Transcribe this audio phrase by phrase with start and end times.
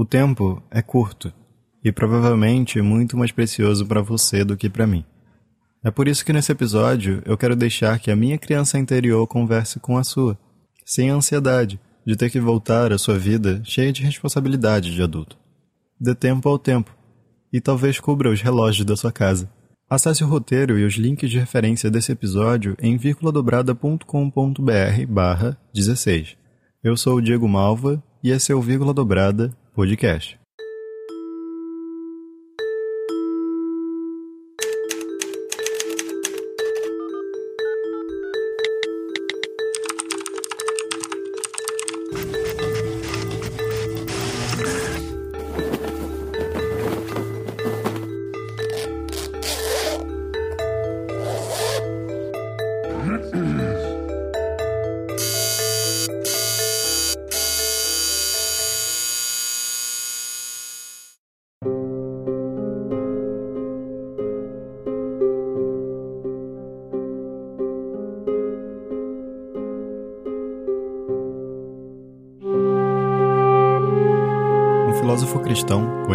[0.00, 1.30] O tempo é curto
[1.84, 5.04] e provavelmente muito mais precioso para você do que para mim.
[5.84, 9.78] É por isso que nesse episódio eu quero deixar que a minha criança interior converse
[9.78, 10.38] com a sua,
[10.86, 15.36] sem ansiedade de ter que voltar à sua vida cheia de responsabilidade de adulto.
[16.00, 16.96] Dê tempo ao tempo
[17.52, 19.52] e talvez cubra os relógios da sua casa.
[19.86, 26.38] Acesse o roteiro e os links de referência desse episódio em vírguladobrada.com.br barra 16.
[26.82, 30.36] Eu sou o Diego Malva e esse é o Vírgula Dobrada Podcast.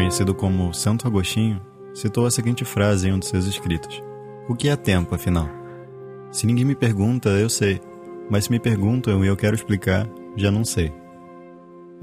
[0.05, 1.59] Conhecido como Santo Agostinho,
[1.91, 4.03] citou a seguinte frase em um de seus escritos:
[4.47, 5.49] O que é tempo, afinal?
[6.31, 7.81] Se ninguém me pergunta, eu sei,
[8.29, 10.93] mas se me perguntam e eu quero explicar, já não sei.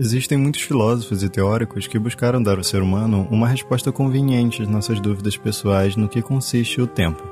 [0.01, 4.69] Existem muitos filósofos e teóricos que buscaram dar ao ser humano uma resposta conveniente às
[4.69, 7.23] nossas dúvidas pessoais no que consiste o tempo.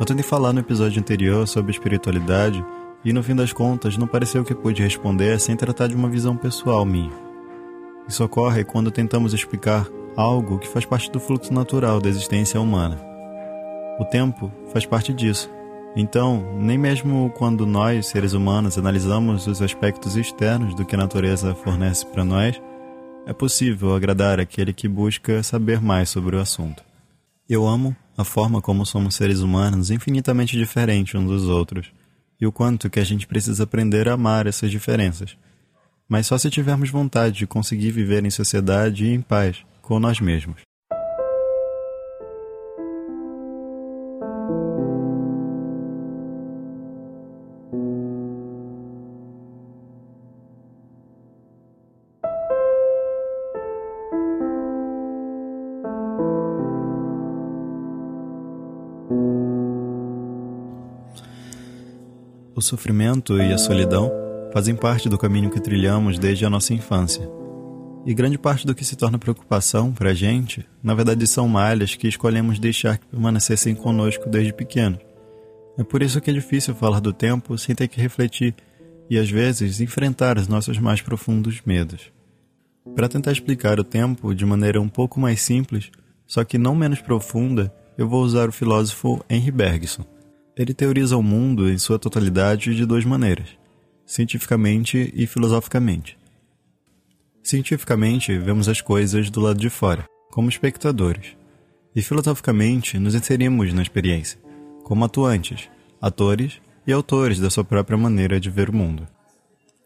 [0.00, 2.64] Eu tentei falar no episódio anterior sobre espiritualidade
[3.04, 6.36] e, no fim das contas, não pareceu que pude responder sem tratar de uma visão
[6.36, 7.21] pessoal minha.
[8.08, 9.86] Isso ocorre quando tentamos explicar
[10.16, 12.98] algo que faz parte do fluxo natural da existência humana.
[13.98, 15.50] O tempo faz parte disso.
[15.94, 21.54] Então, nem mesmo quando nós, seres humanos, analisamos os aspectos externos do que a natureza
[21.54, 22.60] fornece para nós,
[23.26, 26.82] é possível agradar aquele que busca saber mais sobre o assunto.
[27.48, 31.92] Eu amo a forma como somos seres humanos infinitamente diferentes uns dos outros
[32.40, 35.36] e o quanto que a gente precisa aprender a amar essas diferenças
[36.08, 40.20] mas só se tivermos vontade de conseguir viver em sociedade e em paz com nós
[40.20, 40.62] mesmos.
[62.54, 64.21] O sofrimento e a solidão
[64.52, 67.28] fazem parte do caminho que trilhamos desde a nossa infância.
[68.04, 71.94] E grande parte do que se torna preocupação para a gente, na verdade, são malhas
[71.94, 74.98] que escolhemos deixar que permanecessem conosco desde pequeno.
[75.78, 78.54] É por isso que é difícil falar do tempo sem ter que refletir
[79.08, 82.12] e, às vezes, enfrentar os nossos mais profundos medos.
[82.94, 85.90] Para tentar explicar o tempo de maneira um pouco mais simples,
[86.26, 90.04] só que não menos profunda, eu vou usar o filósofo Henry Bergson.
[90.56, 93.61] Ele teoriza o mundo em sua totalidade de duas maneiras
[94.12, 96.18] cientificamente e filosoficamente.
[97.42, 101.34] Cientificamente, vemos as coisas do lado de fora, como espectadores,
[101.96, 104.38] e filosoficamente nos inserimos na experiência,
[104.84, 109.08] como atuantes, atores e autores da sua própria maneira de ver o mundo.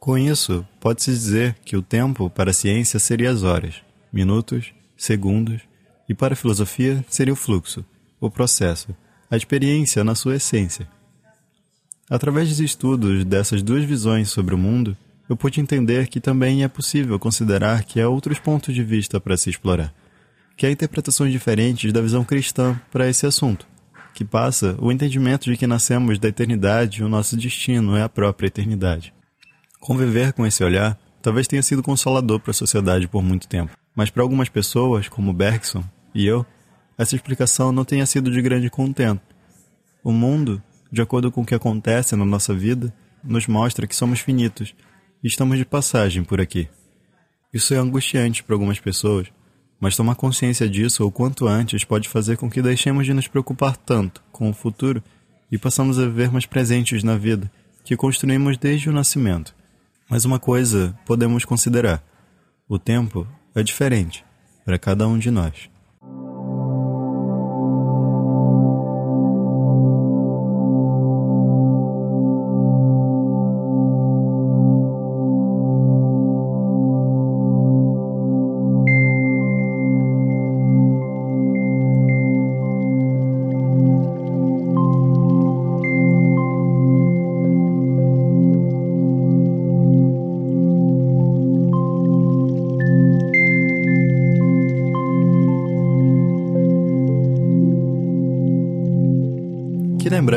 [0.00, 3.76] Com isso, pode-se dizer que o tempo para a ciência seria as horas,
[4.12, 5.62] minutos, segundos,
[6.08, 7.84] e para a filosofia seria o fluxo,
[8.20, 8.88] o processo,
[9.30, 10.88] a experiência na sua essência,
[12.08, 14.96] Através dos estudos dessas duas visões sobre o mundo,
[15.28, 19.36] eu pude entender que também é possível considerar que há outros pontos de vista para
[19.36, 19.92] se explorar,
[20.56, 23.66] que há interpretações diferentes da visão cristã para esse assunto,
[24.14, 28.08] que passa o entendimento de que nascemos da eternidade e o nosso destino é a
[28.08, 29.12] própria eternidade.
[29.80, 34.10] Conviver com esse olhar talvez tenha sido consolador para a sociedade por muito tempo, mas
[34.10, 35.82] para algumas pessoas, como Bergson
[36.14, 36.46] e eu,
[36.96, 39.20] essa explicação não tenha sido de grande contento.
[40.04, 42.92] O mundo de acordo com o que acontece na nossa vida,
[43.22, 44.74] nos mostra que somos finitos
[45.22, 46.68] e estamos de passagem por aqui.
[47.52, 49.28] Isso é angustiante para algumas pessoas,
[49.80, 53.76] mas tomar consciência disso o quanto antes pode fazer com que deixemos de nos preocupar
[53.76, 55.02] tanto com o futuro
[55.50, 57.50] e passamos a viver mais presentes na vida
[57.84, 59.54] que construímos desde o nascimento.
[60.08, 62.02] Mas uma coisa podemos considerar:
[62.68, 64.24] o tempo é diferente
[64.64, 65.70] para cada um de nós.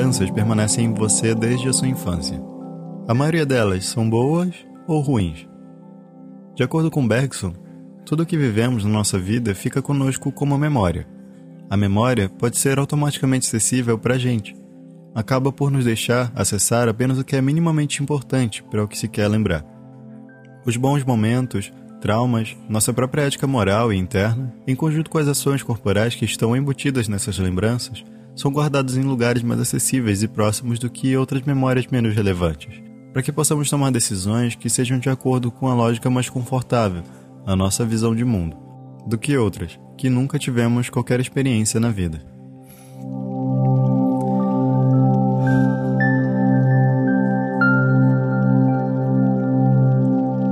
[0.10, 2.42] Lembranças permanecem em você desde a sua infância?
[3.08, 4.56] A maioria delas são boas
[4.88, 5.48] ou ruins?
[6.56, 7.54] De acordo com Bergson,
[8.08, 11.08] tudo o que vivemos na nossa vida fica conosco como memória.
[11.70, 14.56] A memória pode ser automaticamente acessível para a gente.
[15.14, 19.08] Acaba por nos deixar acessar apenas o que é minimamente importante para o que se
[19.08, 19.64] quer lembrar.
[20.66, 21.72] Os bons momentos,
[22.02, 26.56] traumas, nossa própria ética moral e interna, em conjunto com as ações corporais que estão
[26.56, 28.04] embutidas nessas lembranças,
[28.40, 32.82] são guardados em lugares mais acessíveis e próximos do que outras memórias menos relevantes,
[33.12, 37.04] para que possamos tomar decisões que sejam de acordo com a lógica mais confortável,
[37.46, 38.56] a nossa visão de mundo,
[39.06, 42.24] do que outras, que nunca tivemos qualquer experiência na vida.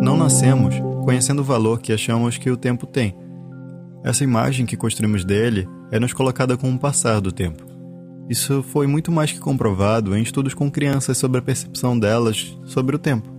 [0.02, 0.76] Não nascemos
[1.06, 3.16] conhecendo o valor que achamos que o tempo tem.
[4.04, 7.77] Essa imagem que construímos dele é nos colocada com o passar do tempo.
[8.30, 12.96] Isso foi muito mais que comprovado em estudos com crianças sobre a percepção delas sobre
[12.96, 13.38] o tempo.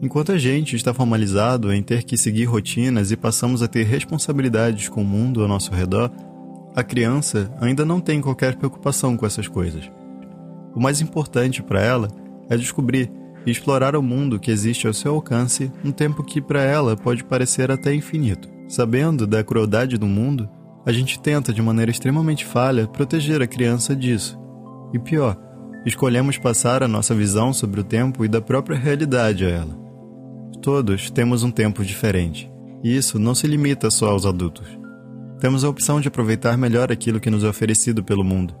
[0.00, 4.88] Enquanto a gente está formalizado em ter que seguir rotinas e passamos a ter responsabilidades
[4.88, 6.10] com o mundo ao nosso redor,
[6.74, 9.88] a criança ainda não tem qualquer preocupação com essas coisas.
[10.74, 12.08] O mais importante para ela
[12.48, 13.12] é descobrir
[13.44, 17.22] e explorar o mundo que existe ao seu alcance um tempo que para ela pode
[17.22, 18.48] parecer até infinito.
[18.68, 20.48] Sabendo da crueldade do mundo,
[20.84, 24.38] a gente tenta de maneira extremamente falha proteger a criança disso.
[24.92, 25.36] E pior,
[25.86, 29.80] escolhemos passar a nossa visão sobre o tempo e da própria realidade a ela.
[30.60, 32.50] Todos temos um tempo diferente,
[32.82, 34.66] e isso não se limita só aos adultos.
[35.40, 38.54] Temos a opção de aproveitar melhor aquilo que nos é oferecido pelo mundo.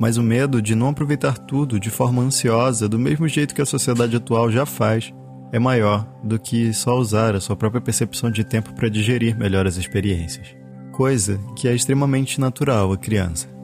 [0.00, 3.66] Mas o medo de não aproveitar tudo de forma ansiosa, do mesmo jeito que a
[3.66, 5.12] sociedade atual já faz,
[5.50, 9.66] é maior do que só usar a sua própria percepção de tempo para digerir melhor
[9.66, 10.57] as experiências
[10.98, 13.57] coisa que é extremamente natural à criança.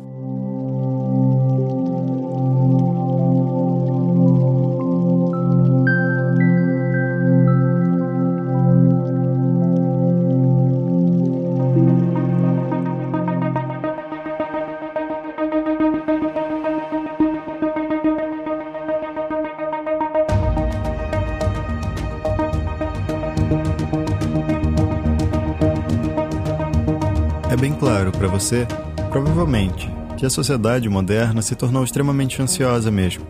[27.55, 28.67] É bem claro para você,
[29.13, 33.25] provavelmente, que a sociedade moderna se tornou extremamente ansiosa mesmo.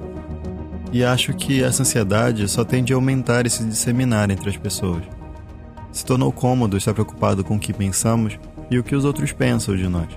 [0.91, 5.03] E acho que essa ansiedade só tende a aumentar e se disseminar entre as pessoas.
[5.93, 8.39] Se tornou cômodo estar preocupado com o que pensamos
[8.71, 10.09] e o que os outros pensam de nós.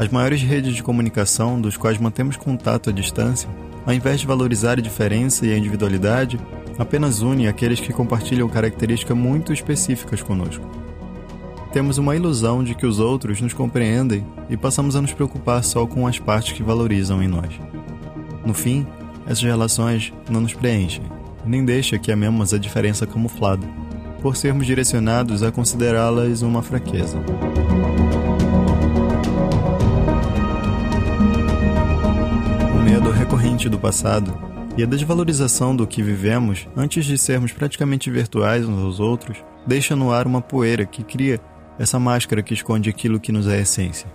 [0.00, 3.48] As maiores redes de comunicação, dos quais mantemos contato à distância,
[3.86, 6.40] ao invés de valorizar a diferença e a individualidade,
[6.76, 10.82] apenas unem aqueles que compartilham características muito específicas conosco.
[11.72, 15.86] Temos uma ilusão de que os outros nos compreendem e passamos a nos preocupar só
[15.86, 17.58] com as partes que valorizam em nós.
[18.44, 18.86] No fim,
[19.24, 21.02] essas relações não nos preenchem,
[21.46, 23.66] nem deixam que amemos a diferença camuflada,
[24.20, 27.18] por sermos direcionados a considerá-las uma fraqueza.
[32.74, 34.34] O medo recorrente do passado
[34.76, 39.96] e a desvalorização do que vivemos antes de sermos praticamente virtuais uns aos outros deixa
[39.96, 41.40] no ar uma poeira que cria
[41.78, 44.12] essa máscara que esconde aquilo que nos é essência.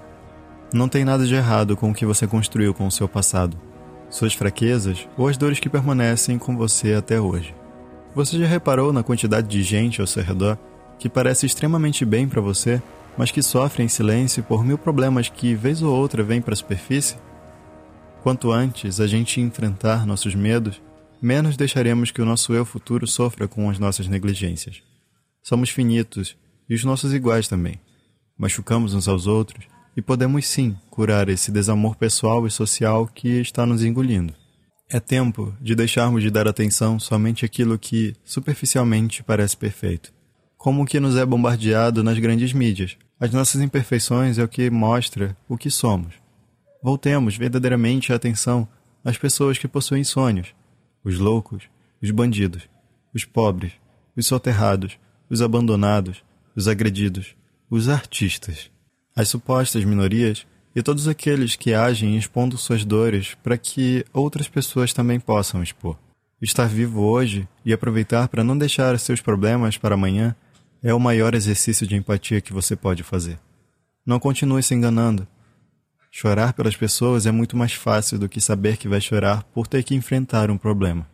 [0.74, 3.58] Não tem nada de errado com o que você construiu com o seu passado,
[4.10, 7.56] suas fraquezas ou as dores que permanecem com você até hoje.
[8.14, 10.58] Você já reparou na quantidade de gente ao seu redor
[11.00, 12.82] que parece extremamente bem para você,
[13.18, 16.58] mas que sofre em silêncio por mil problemas que, vez ou outra, vêm para a
[16.58, 17.18] superfície?
[18.24, 20.82] Quanto antes a gente enfrentar nossos medos,
[21.22, 24.82] menos deixaremos que o nosso eu futuro sofra com as nossas negligências.
[25.42, 26.36] Somos finitos
[26.70, 27.80] e os nossos iguais também.
[28.38, 33.66] Machucamos uns aos outros e podemos sim curar esse desamor pessoal e social que está
[33.66, 34.34] nos engolindo.
[34.90, 40.14] É tempo de deixarmos de dar atenção somente àquilo que superficialmente parece perfeito.
[40.58, 42.98] Como o que nos é bombardeado nas grandes mídias.
[43.20, 46.14] As nossas imperfeições é o que mostra o que somos.
[46.82, 48.68] Voltemos verdadeiramente a atenção
[49.04, 50.54] às pessoas que possuem sonhos,
[51.04, 51.64] os loucos,
[52.02, 52.70] os bandidos,
[53.14, 53.74] os pobres,
[54.16, 54.98] os soterrados,
[55.30, 56.24] os abandonados,
[56.58, 57.36] os agredidos,
[57.70, 58.72] os artistas,
[59.16, 64.92] as supostas minorias e todos aqueles que agem expondo suas dores para que outras pessoas
[64.92, 65.96] também possam expor.
[66.42, 70.36] Estar vivo hoje e aproveitar para não deixar seus problemas para amanhã
[70.82, 73.40] é o maior exercício de empatia que você pode fazer.
[74.04, 75.28] Não continue se enganando.
[76.10, 79.84] Chorar pelas pessoas é muito mais fácil do que saber que vai chorar por ter
[79.84, 81.08] que enfrentar um problema.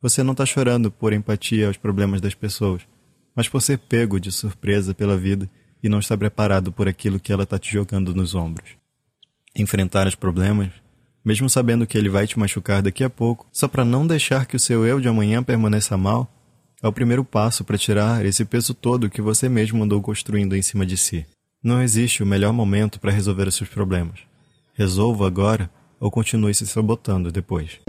[0.00, 2.82] Você não está chorando por empatia aos problemas das pessoas
[3.34, 5.50] mas por ser pego de surpresa pela vida
[5.82, 8.70] e não estar preparado por aquilo que ela está te jogando nos ombros.
[9.56, 10.70] Enfrentar os problemas
[11.24, 14.56] mesmo sabendo que ele vai te machucar daqui a pouco, só para não deixar que
[14.56, 16.30] o seu eu de amanhã permaneça mal,
[16.82, 20.60] é o primeiro passo para tirar esse peso todo que você mesmo andou construindo em
[20.60, 21.24] cima de si.
[21.62, 24.20] Não existe o melhor momento para resolver os seus problemas.
[24.74, 27.80] Resolva agora ou continue se sabotando depois.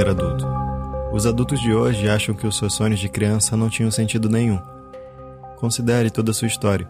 [0.00, 0.46] Ser adulto.
[1.12, 4.58] Os adultos de hoje acham que os seus sonhos de criança não tinham sentido nenhum.
[5.58, 6.88] Considere toda a sua história.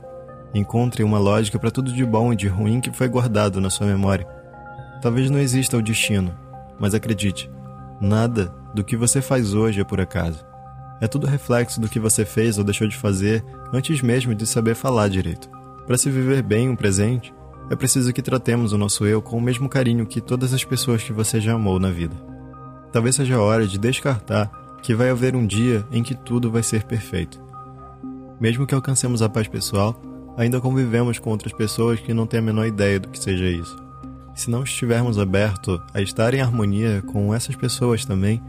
[0.54, 3.88] Encontre uma lógica para tudo de bom e de ruim que foi guardado na sua
[3.88, 4.28] memória.
[5.02, 6.32] Talvez não exista o destino,
[6.78, 7.50] mas acredite,
[8.00, 10.46] nada do que você faz hoje é por acaso.
[11.00, 14.76] É tudo reflexo do que você fez ou deixou de fazer antes mesmo de saber
[14.76, 15.50] falar direito.
[15.84, 17.34] Para se viver bem o presente,
[17.68, 21.02] é preciso que tratemos o nosso eu com o mesmo carinho que todas as pessoas
[21.02, 22.29] que você já amou na vida.
[22.92, 24.50] Talvez seja a hora de descartar
[24.82, 27.40] que vai haver um dia em que tudo vai ser perfeito.
[28.40, 30.00] Mesmo que alcancemos a paz pessoal,
[30.36, 33.76] ainda convivemos com outras pessoas que não têm a menor ideia do que seja isso.
[34.34, 38.42] Se não estivermos abertos a estar em harmonia com essas pessoas também,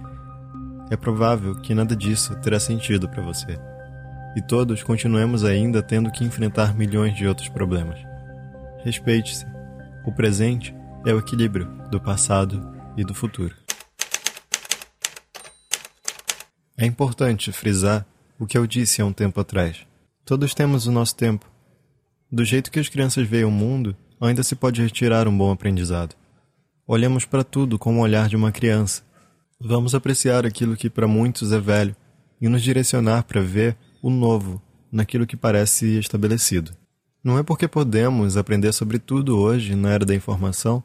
[0.90, 3.60] é provável que nada disso terá sentido para você.
[4.36, 8.00] E todos continuemos ainda tendo que enfrentar milhões de outros problemas.
[8.84, 9.46] Respeite-se.
[10.06, 10.74] O presente
[11.06, 13.61] é o equilíbrio do passado e do futuro.
[16.82, 18.08] É importante frisar
[18.40, 19.86] o que eu disse há um tempo atrás.
[20.26, 21.46] Todos temos o nosso tempo.
[22.32, 26.16] Do jeito que as crianças veem o mundo, ainda se pode retirar um bom aprendizado.
[26.88, 29.04] Olhamos para tudo com o olhar de uma criança.
[29.60, 31.96] Vamos apreciar aquilo que para muitos é velho
[32.42, 34.60] e nos direcionar para ver o novo
[34.92, 36.72] naquilo que parece estabelecido.
[37.24, 40.84] Não é porque podemos aprender sobre tudo hoje na era da informação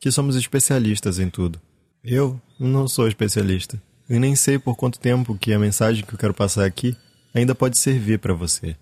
[0.00, 1.60] que somos especialistas em tudo.
[2.02, 6.18] Eu não sou especialista e nem sei por quanto tempo que a mensagem que eu
[6.18, 6.96] quero passar aqui
[7.34, 8.76] ainda pode servir para você.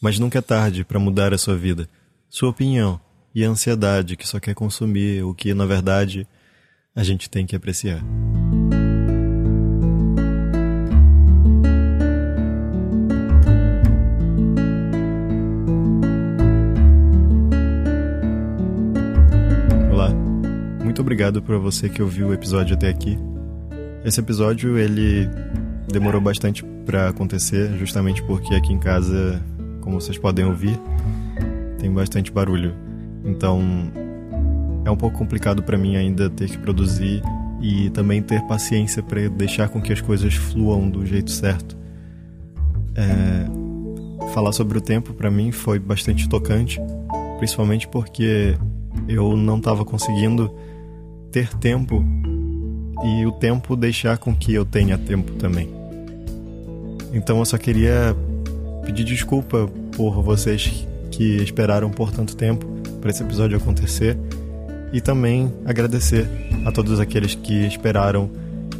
[0.00, 1.88] Mas nunca é tarde para mudar a sua vida,
[2.28, 3.00] sua opinião
[3.34, 6.26] e a ansiedade que só quer consumir o que, na verdade,
[6.94, 8.02] a gente tem que apreciar.
[20.92, 23.18] muito obrigado para você que ouviu o episódio até aqui.
[24.04, 25.28] Esse episódio ele
[25.92, 29.40] demorou bastante para acontecer, justamente porque aqui em casa,
[29.80, 30.78] como vocês podem ouvir,
[31.78, 32.74] tem bastante barulho.
[33.24, 33.60] Então
[34.84, 37.22] é um pouco complicado para mim ainda ter que produzir
[37.60, 41.76] e também ter paciência para deixar com que as coisas fluam do jeito certo.
[42.96, 43.46] É...
[44.32, 46.80] Falar sobre o tempo para mim foi bastante tocante,
[47.38, 48.56] principalmente porque
[49.06, 50.52] eu não estava conseguindo
[51.30, 52.04] ter tempo
[53.02, 55.68] e o tempo deixar com que eu tenha tempo também.
[57.12, 58.16] Então eu só queria
[58.84, 62.66] pedir desculpa por vocês que esperaram por tanto tempo
[63.00, 64.16] para esse episódio acontecer
[64.92, 66.26] e também agradecer
[66.64, 68.30] a todos aqueles que esperaram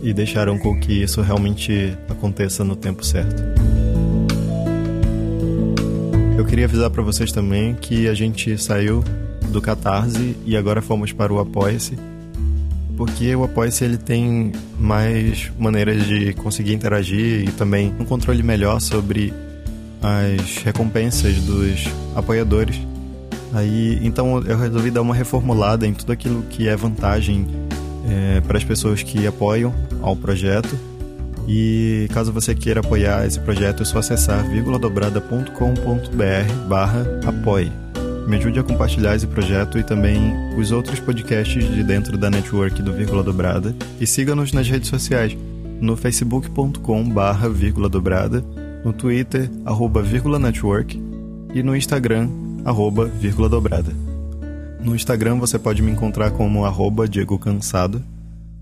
[0.03, 3.43] e deixaram com que isso realmente aconteça no tempo certo.
[6.37, 9.05] Eu queria avisar para vocês também que a gente saiu
[9.51, 12.12] do Catarse e agora fomos para o Apoia-se
[12.97, 18.81] porque o Apoia-se ele tem mais maneiras de conseguir interagir e também um controle melhor
[18.81, 19.33] sobre
[20.03, 21.85] as recompensas dos
[22.15, 22.79] apoiadores.
[23.55, 27.47] Aí, então eu resolvi dar uma reformulada em tudo aquilo que é vantagem
[28.09, 30.79] é, para as pessoas que apoiam ao projeto.
[31.47, 37.71] E caso você queira apoiar esse projeto, é só acessar vírguladobrada.com.br barra apoie.
[38.27, 42.81] Me ajude a compartilhar esse projeto e também os outros podcasts de dentro da network
[42.83, 43.75] do Vírgula Dobrada.
[44.01, 45.37] E siga-nos nas redes sociais,
[45.81, 48.45] no facebook.com barra vírgula dobrada,
[48.85, 51.01] no Twitter, arroba vírgula network
[51.55, 52.29] e no Instagram,
[52.65, 53.93] arroba vírgula dobrada.
[54.83, 58.03] No Instagram você pode me encontrar como arroba Diego Cansado.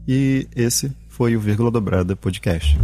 [0.07, 2.79] E esse foi o Vírgula Dobrada Podcast.